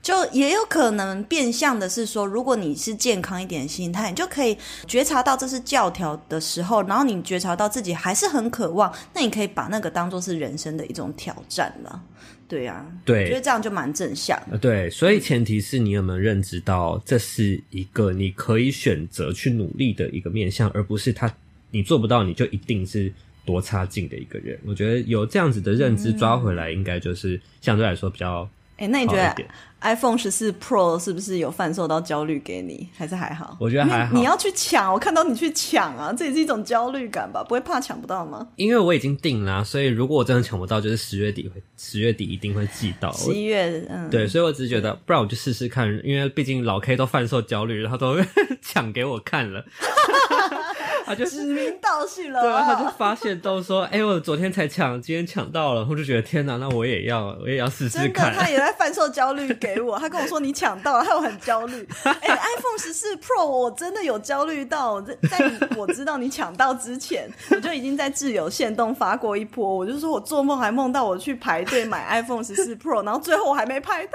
[0.00, 12.02] 就也有可能变相的是说，如果你是健康一点的心态，你就可以觉察到这是教条的时候，然后你觉察到自己还是很渴望，那你可以把那个当做是人生的一种挑战了。
[12.48, 14.38] 对呀、啊，对，我觉得这样就蛮正向。
[14.60, 21.32] 对，所以前提是你有没有认知到，这是一个你可以选择去努力的一个面向，而不是他
[21.70, 23.12] 你做不到你就一定是
[23.44, 24.58] 多差劲的一个人。
[24.64, 28.48] 我觉得有这样子的认知抓回来，应该就是相对来说比较。
[28.76, 29.34] 哎，那你觉得
[29.82, 33.56] iPhone 十四 Pro 是不是有贩售到焦虑给你，还是还好？
[33.60, 34.16] 我觉得还好。
[34.16, 37.44] 你要去抢，我看到你去抢啊，这也是一种焦虑感吧？
[37.44, 38.48] 不会怕抢不到吗？
[38.56, 43.12] 因为我已经订了啊，所以如果我真的抢不到，就是十月底会，十月底一定会寄到。
[43.12, 48.16] 十一月，嗯，对，所以我只是觉得，不然我就试试看，因为毕竟老 K 都贩售焦虑，然后都
[48.62, 49.64] 抢给我看了。
[51.04, 58.34] 他就指名道姓了，对啊，他就发现都说，哎、欸，我昨天才抢，今天抢到了，我就觉得天哪，那我也要，我也要试试看。
[58.34, 61.86] 他也在贩售焦虑给我， 他跟我说你抢到了，害我很焦虑。
[62.04, 74.12] 哎、欸、，iPhone 十四 Pro 我真的有焦虑到，在在我知道你抢到之前， 我就已经在自由限动发过一波，我就说我做梦还梦到我去排队买 iPhone 十四 Pro，然后最后我还没排到。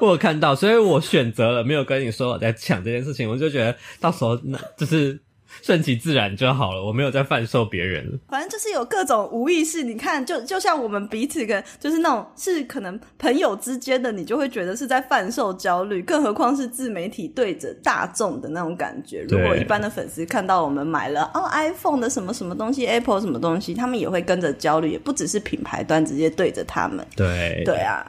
[0.00, 5.20] 我有看到，所以我选择了没有跟你说我在抢这件事情，我就觉得到时候那就是。
[5.62, 8.20] 顺其自然就好了，我没有在贩售别人。
[8.28, 19.22] 反正就是有各种无意识，你看，就就像我们彼此跟就是那种是可能朋友之间的，你就会觉得是在贩售焦虑，更何况是自媒体对着大众的那种感觉。
[19.28, 27.06] 如果一般的粉丝看到我们买了哦 iPhone 的什么什么东西，Apple 什么东西，他们也会跟着焦虑，也不只是品牌端直接对着他们。
[27.16, 28.04] 对对啊，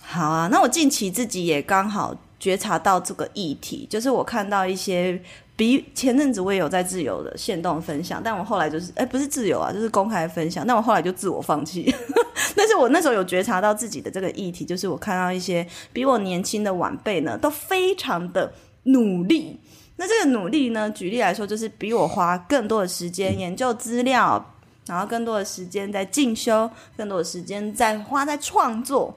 [0.00, 5.22] 好啊，那我近期自己也刚好觉察到这个议题，就是我看到一些。
[5.62, 10.66] 比前阵子我也有在自由的限动分享，但我后来就是哎、不是自由啊，就是公开分享。
[10.66, 11.94] 但我后来就自我放弃。
[12.56, 19.60] 但是我那时候有觉察到自己的这个议题，就是我看到一些比我年轻的晚辈呢，都非常的努力。
[19.94, 24.44] 那这个努力呢，举例来说，就是比我花更多的时间研究资料，
[24.88, 29.16] 然后更多的时间在进修，更多的时间在花在创作。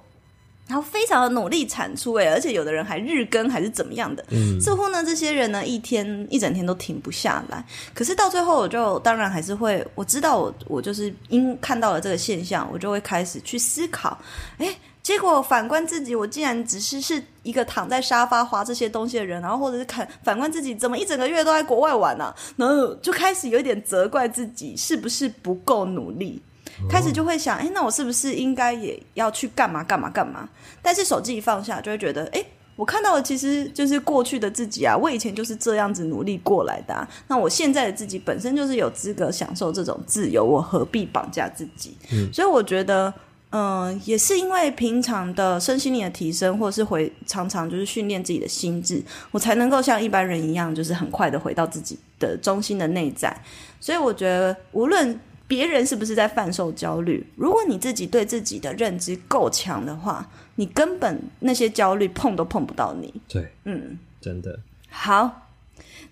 [0.67, 7.63] 然后非常的努力产出诶，而且有的人还日更还是怎么样的，嗯，似乎呢这些人呢一天一整天都停不下来。
[7.93, 14.17] 可是到最后，我就当然还是会，我知道我我就是因看到了这个现象，我就会开始去思考，
[14.58, 22.25] 诶，结果反观自己，我竟然只是是一个躺在沙发滑这些东西的人，然后或者是看反观自己怎么一整个月都在国外玩呢？
[22.25, 22.36] 啊？
[22.58, 26.41] 然后就开始有一点责怪自己是不是不够努力。
[26.89, 30.47] 开始就会想，哎，那我是不是应该也要去干嘛干嘛干嘛？
[30.81, 32.43] 但是手机一放下，就会觉得，哎，
[32.75, 37.07] 我看到的其实就是过去的自己啊，我以前就是这样子努力过来的啊。
[37.27, 41.95] 那我现在的自己本身就是有资格享受这种自由，我何必绑架自己？
[42.11, 43.13] 嗯，所以我觉得，
[43.51, 53.33] 嗯、呃，也是因为平常的身心灵的提升，或者是回常常就是训练自己的心智，我才能够像一般人一样，就是很快的回到自己的中心的内在。
[53.79, 55.17] 所以我觉得，无论。
[55.47, 57.25] 别人是不是在贩售焦虑？
[57.36, 63.13] 如果你自己对自己的认知够强的话，你根本那些焦虑碰都碰不到你。
[63.27, 64.60] 对，嗯，真的。
[64.89, 65.49] 好，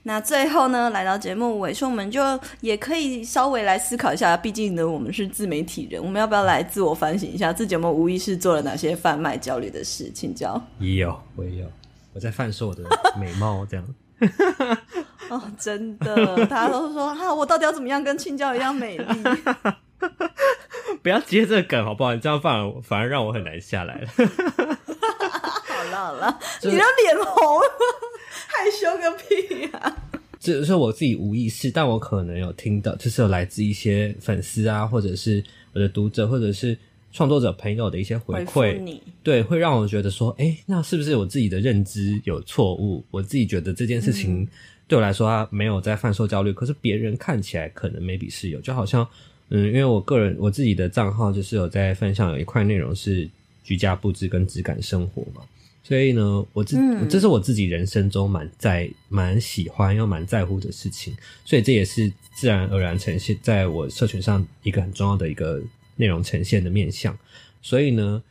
[0.03, 2.21] 那最后呢，来到节目尾声，我们就
[2.61, 4.35] 也可以稍微来思考一下。
[4.35, 11.67] 毕竟呢，我们是自媒体人，我们要不要来自我反省一下，自己有没有无意识做了哪些贩卖焦虑的事请教也有，我也有，
[12.13, 12.83] 我在贩售我的
[13.19, 13.95] 美貌，这样。
[15.29, 19.05] 哦，真的，大家都说哈，我到底要怎么样跟青椒一样美丽？
[21.01, 22.13] 不要接这个梗好不好？
[22.13, 24.07] 你这样反而反而让我很难下来了。
[24.07, 27.65] 好了好了，你的脸红了，
[28.47, 29.95] 害羞个屁啊！
[30.39, 35.43] 这是我自己无意识，但我可能有听到，就是有来自一些粉丝啊，或者是
[35.73, 36.77] 我的读者，或者是
[37.13, 43.05] 创作者朋友的一些回馈，对，会让我觉得说，哎，那是不是我自己的认知有错误？
[43.11, 44.45] 我自己觉得这件事情
[44.87, 49.07] 对我来说，它没有在贩售焦虑，嗯、可是别人看起来可能 maybe 是有，就好像，
[49.49, 53.29] 嗯，因为我个人我自己的账号就是有在分享有一块内容是
[53.63, 55.43] 居家布置跟质感生活嘛。
[55.83, 65.61] 所以呢，我自、嗯、这是我自己人生中蛮在蛮喜欢又蛮在乎的事情，所以这也是自然而然呈现在我社群上一个很重要的一个
[65.95, 67.17] 内容呈现的面向。
[67.61, 68.21] 所以呢，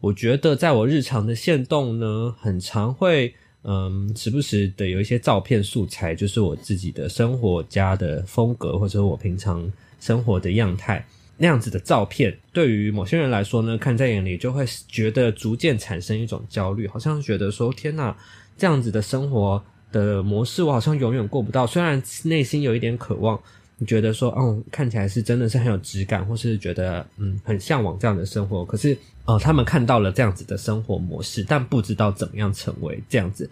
[0.00, 11.06] 我觉得在我日常的限动呢，很常会嗯时不时的有一些照片素材，就是我自己的生活家的风格，或者我平常生活的样态。
[11.42, 18.14] 那样子的照片，对于某些人来说呢，看在眼里就会觉得逐渐产生一种焦虑，好像觉得说天哪，
[18.58, 21.66] 这样子的生活的模式，我好像永远过不到。
[21.66, 23.40] 虽然内心有一点渴望，
[23.80, 28.64] 你觉得说，嗯，看起来是真的是很有质感，或是觉得嗯很向往这样的生活。
[28.64, 33.50] 可是，呃，他们看到了这样子的生活模式，但不知道怎么样成为这样子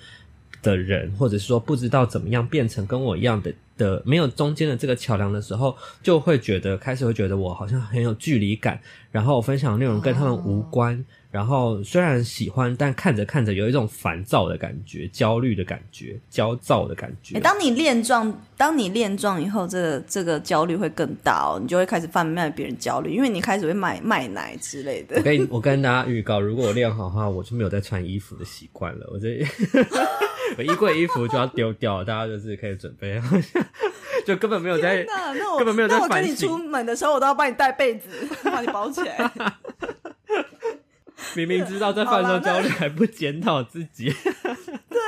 [0.62, 3.52] 的人，或者是说不知道怎么样变成跟我一样的。
[3.78, 8.80] 的没有中间的这个桥梁的时候，就会觉得开始会觉得我好像很有距离感，
[9.12, 11.04] 然后我分享的内容跟他们无关，
[11.38, 17.38] 然后虽然喜欢，但看着看着有一种烦躁的感觉、焦虑的感觉、焦躁的感觉。
[17.38, 25.14] 当你练壮，当你练壮以后，这个这个焦虑会更大哦，你就会开始贩卖别人焦虑，因为你开始会卖卖奶之类的。
[25.18, 29.46] 我跟我跟大家预告，如果我练好的话，我就没有再穿衣服的习惯了，我这。
[30.58, 33.20] 我衣柜衣服就要丢掉，大家就是可以准备，
[34.26, 38.08] 就根本没有在，那我根本没有在我跟你出门的时候，我都要帮你带被子，
[38.42, 39.30] 把你包起来。
[41.36, 44.12] 明明知道在贩售焦虑，还不检讨自己。
[44.88, 44.98] 对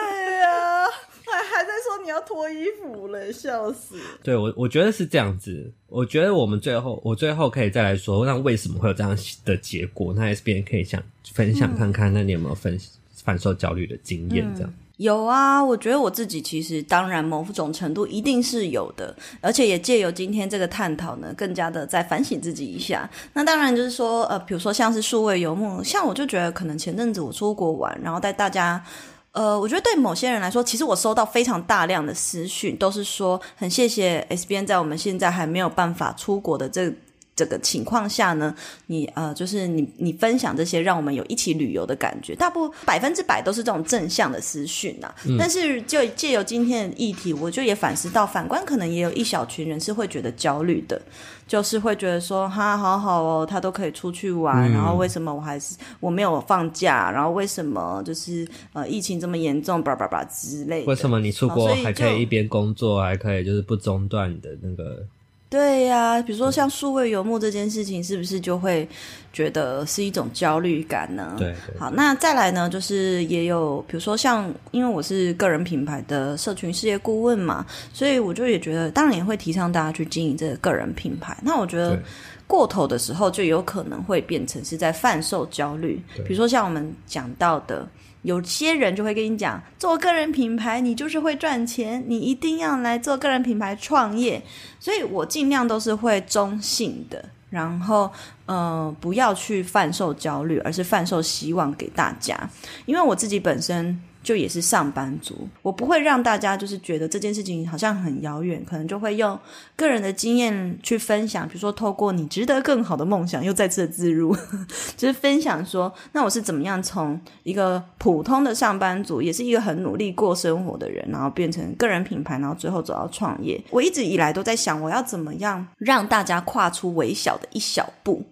[0.41, 0.87] 呀、啊，
[1.27, 3.97] 还还在说你要脱衣服了，笑死。
[4.23, 5.73] 对我，我觉得是这样子。
[5.89, 10.13] 我觉得我们最后，我最后可以再来说，那为什么会有这样的结果？
[10.15, 11.03] 那 S 编可以想
[11.33, 12.79] 分享看看，那你有没有分
[13.25, 14.47] 反受焦虑的经验？
[14.55, 14.71] 这样。
[14.71, 23.09] 嗯有啊，我觉得我自己其实当然某种程度一定是有的，而且也借由今天这个探讨呢，更加的再反省自己一下。
[23.33, 28.85] 那当然就是说，呃，比如说像是数位游牧，像我就觉得可能前阵子我出国玩，然后带大家，
[29.33, 36.93] 呃，我觉得对某些人来说，其实我收到非常大量的私讯，都是说很谢谢 S B N，在我们现在还没有办法出国的这。
[37.41, 38.55] 这个情况下呢，
[38.89, 45.15] 你呃，就是你你分享这些，让我们有一起旅游的感觉，大部百分之百都是这种正向的私讯呐、啊。
[45.25, 51.01] 嗯、但是就借由今天的议题，我就也反思到，反观可能也有一小群人是会觉得焦虑的，
[51.49, 57.11] 就是会觉得说，哈，好好哦，他都可以出去玩，嗯、然后为什么我还是我没有放假？
[57.11, 60.87] 然后为什么就是呃疫情这么严重，叭叭叭之类的？
[60.87, 65.03] 为什么你出国还可以一边工作，还可以就是不中断的那个？
[65.51, 68.89] 对呀、啊，比如说像数位游牧这件事情，是不是就会
[69.33, 71.35] 觉得是一种焦虑感呢？
[71.37, 71.77] 对，对。
[71.77, 81.37] 好，那再来呢，就是也有，比如说像，因为我是个人品牌的社群事业顾问嘛，所以我就也觉得，当然也会提倡大家去经营这个个人品牌。
[81.43, 82.01] 那我觉得
[82.47, 86.01] 过头的时候，就有可能会变成是在贩售焦虑。
[86.25, 87.85] 比如说像我们讲到的。
[88.23, 94.43] 有些人就会跟你讲，做个人品牌，你就是会赚钱，你一定要来做个人品牌创业。
[94.79, 98.11] 所以我尽量都是会中性的，然后
[98.47, 102.51] 呃，不要去贩售焦虑，而是贩售希望给大家，
[102.87, 104.03] 因为我自己本身。
[104.23, 109.39] 就也是上班族，我不会让大家就是觉得这件事情好像很遥远，可能就会用
[109.75, 114.37] 个人的经验去分享，比如说透过你值得更好的梦想，又再次的自入，
[114.97, 123.59] 就是分享说，那我是怎么样从一个普通的上班族，也是一个很努力过生活的人，然后变成个人品牌，然后最后走到创业。
[123.71, 128.23] 我一直以来都在想，我要怎么样让大家跨出微小的一小步。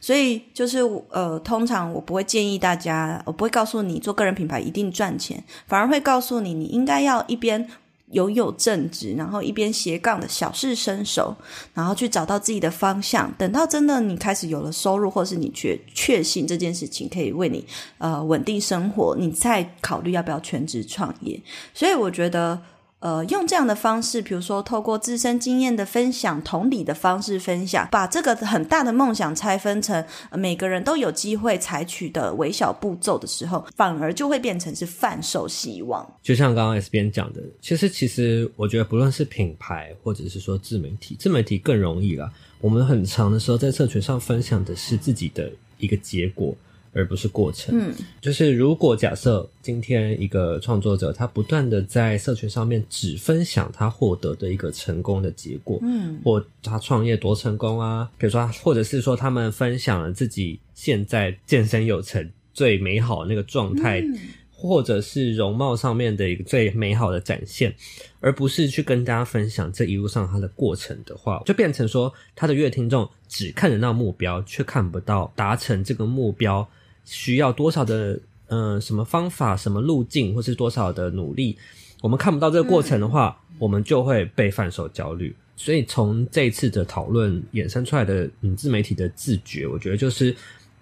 [0.00, 0.78] 所以就是
[1.10, 7.68] 呃，通常我不会建议大家，我不会告诉你做个人品牌一定赚钱，反而会告诉你，你应该要一边
[8.12, 11.34] 拥有正职，然后一边斜杠的小试身手，
[11.74, 13.32] 然后去找到自己的方向。
[13.36, 17.64] 等到真的你开始有了收入，或是你确确信这件事情可以为你
[17.98, 21.40] 呃稳定生活，你再考虑要不要全职创业。
[21.74, 22.60] 所以我觉得。
[23.06, 36.04] 呃，用这样的方式，比如说透过自身经验的分享、同理的方式分享，把这个很大的梦想拆分成每个人都有机会采取的微小步骤的时候，反而就会变成是贩售希望。
[36.20, 42.28] 就像刚刚 S 边讲的，其实其实我觉得不论是品牌或者是说自媒体，自媒体更容易啦。
[42.60, 45.48] 我们很长的时候在社群上分享的是自己的
[45.78, 46.52] 一个结果。
[46.96, 47.78] 而不是过程。
[47.78, 64.18] 嗯，就是如果假设今天一个创作者他不断的在社群上面只分享他获得的一个成功的结果，嗯，或他创业多成功啊，比如说，或者是说他们分享了自己现在健身有成最美好的那个状态，嗯，
[64.50, 67.74] 或者是容貌上面的一个最美好的展现，
[68.20, 76.66] 而不是去跟大家分享这一路上他的过程的话，就变成说他的乐听众只看得到目标，却看不到达成这个目标。
[77.06, 81.56] 需要多少的呃什么方法、什么路径，或是多少的努力，
[82.02, 85.34] 我们看不到这个过程的话，嗯、我们就会被贩售焦虑。
[85.56, 90.36] 所以从这一次的讨论衍生出来的，嗯，自媒体的自觉，我觉得就是，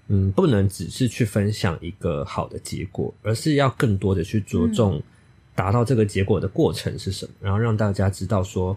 [0.09, 5.01] 嗯，不能只是去分享一个好的结果，而是要更多的去着重
[5.55, 8.77] 达到这个结果的过程是什么，然后让大家知道说，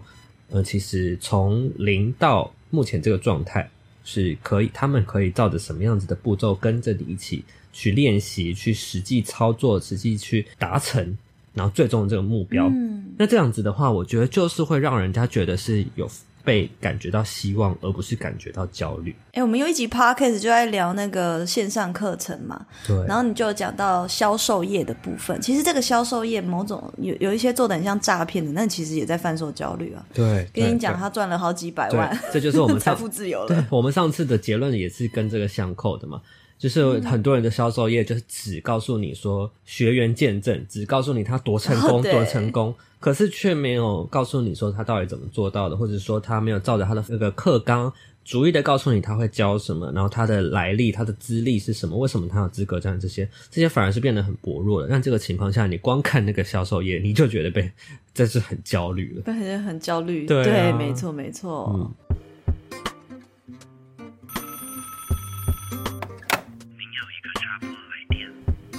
[0.50, 3.68] 呃，其实从零到目前这个状态。
[4.10, 7.44] 是可以，他们可以照着什么样子的步骤跟着你一起
[7.74, 11.18] 去练习，去实际操作，实际去达成，
[11.52, 12.68] 然后最终这个目标。
[12.68, 16.10] 嗯，那这样子的话，我觉得就是会让人家觉得是有。
[16.44, 19.14] 被感觉到希望，而不是感觉到焦虑。
[19.28, 22.96] 哎、欸，我们有一集 podcast 就在聊那个线上课程嘛，对。
[23.06, 30.04] 然后你就讲到销售业的部分，其实这个销售业某种有有一些做的很像诈骗的，那其实也在贩售焦虑啊。
[30.14, 33.48] 对，跟你讲，他赚了好几百万，这就是我们 财富自由了。
[33.48, 36.20] 对，我们上次的结论也是跟这个相扣的嘛。
[36.58, 47.92] 就是很多人的销售业，就是只告诉你说学员见证，只告诉你他多成功多成功，可是却没有告诉你说他到底怎么做到的，或者说他没有照着他的那个课纲，
[48.24, 54.88] 逐一的告诉你他会教什么，然后他的来历、他的资历是什么，为什么他有资格这样这些，这些反而是变得很薄弱的。
[54.88, 57.70] 那这个情况下，你光看那个销售业，你就觉得被
[58.12, 61.72] 这是很焦虑了，对，很焦虑，对，啊、对，没错，没错。
[61.72, 62.18] 嗯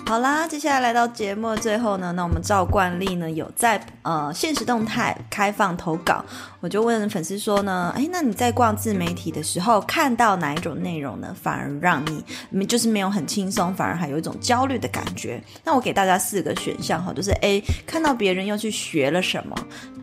[0.10, 6.26] 好啦，接下来来到节目的最后呢，那我们照惯例呢，有在呃现实动态开放投稿，
[6.62, 12.04] 我就问粉丝说呢，哎，那你在逛自媒体的时候看到哪一种内容呢，反而让
[12.50, 15.42] 你就是没有很轻松，反而还有一种焦虑的感觉？
[15.64, 19.56] 那我给大家四个选项哈，就是 A 看到别人又去学了什么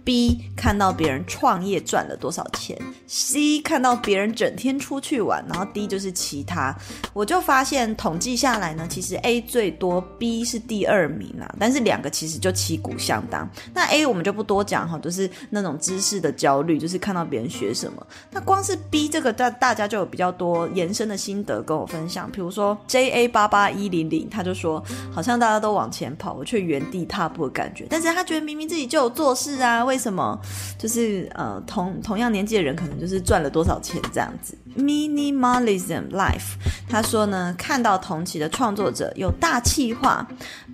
[0.05, 6.75] ，B 看到别人创业赚了多少钱，C 看到别人整天出去玩，然后 D 就是其他。
[7.13, 9.97] 我就发现统计下来呢，其实 A 最多。
[10.19, 13.49] B 是第二名啊，但是两个其实就旗鼓相当。
[13.75, 18.07] 那 A 我们就不多讲哈，就是那种知识的焦虑，就是看到别人学什么。
[18.31, 22.31] 那光是 B 这个，大大家就有比较多延伸的心得跟我分享。
[22.31, 24.81] 比如说 JA 八八一零零，他就说
[25.13, 27.85] 好像大家都往前跑，我却原地踏步的感觉。
[27.91, 30.41] 但是他觉得明明自己就有做事啊，为什么
[30.79, 36.55] 就是呃同同样年纪的人，可能就是赚了多少钱这样子？Minimalism Life，
[36.89, 39.97] 他说呢，看到同期的创作者有大气。
[39.97, 40.27] 化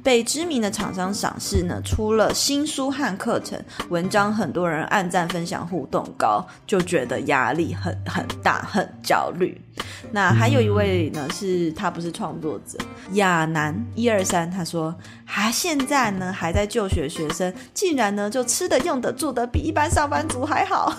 [0.02, 3.56] 被知名的厂商赏识呢，出了新书和课程，
[3.88, 9.60] 文章很多人按赞、分享、互动高，就觉得压力很很大，很焦虑。
[10.10, 12.76] 那还有一位呢，是他不是创作者，
[13.12, 14.92] 亚楠一二三，他说，
[15.24, 20.92] 还、现在呢还在就学学生，竟然呢就吃的、用的、住的比一般上班族还好，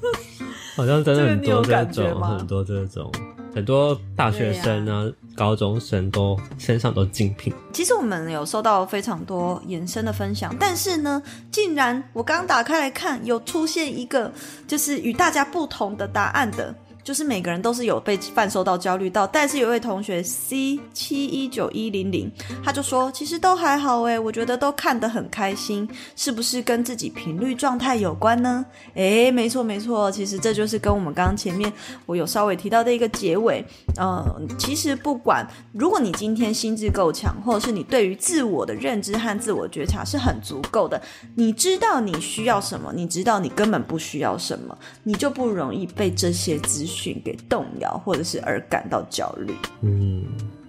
[0.76, 3.10] 好像真的很多这种，很多这种。
[3.54, 7.50] 很多大学生呢、啊、高中生都身上都精品。
[7.72, 14.30] 其实我们有收到非常多延伸的分享，但是呢，竟然我刚打开来看，有出现一个
[14.66, 16.74] 就是与大家不同的答案的。
[17.06, 22.28] 就是每个人都是有被贩售到焦虑到，但是有位同学 C 七一九一零零，
[22.64, 28.66] 他就说其实都还好诶，我觉得都看得很开心，是不是跟自己频率状态有关呢？
[28.94, 31.72] 诶，没错没错，其实这就是跟我们刚刚前面
[32.06, 33.64] 我有稍微提到的一个结尾。
[33.96, 34.24] 呃，
[34.58, 41.00] 其实不管如果你今天心智够强，或者是你对于自我的认知和自我觉察是很足够的，
[41.36, 49.52] 你知道你需要什么，你知道你根本不需要什么，你就不容易被这些资讯讯给动摇，或者是而感到焦虑。
[49.82, 50.24] 嗯，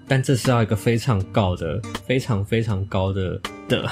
[0.08, 3.90] 但这是要一个非常高的、非常非常高的的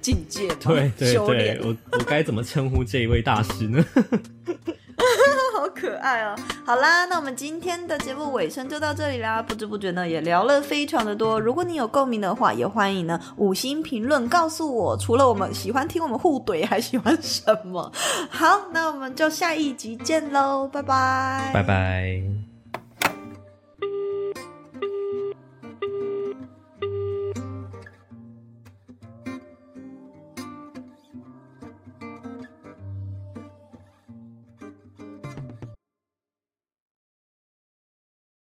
[0.00, 0.48] 境界。
[0.60, 3.84] 对对对，我我该怎么称呼这一位大师呢？
[5.58, 6.34] 好可爱哦！
[6.64, 9.42] 好啦，那我们今天的节目尾声就到这里啦。
[9.42, 11.38] 不知不觉呢，也聊了非常的多。
[11.38, 14.96] 如果你有共鸣的话，也欢迎呢五星评论告诉我。
[14.96, 17.90] 除了我们喜欢听我们互怼，还喜欢什么？
[18.30, 22.51] 好，那我们就下一集见喽，拜拜，拜拜。